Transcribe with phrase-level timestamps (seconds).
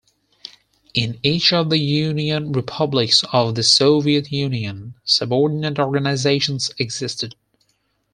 [0.95, 7.35] In each of the union republics of the Soviet Union, subordinate organisations existed.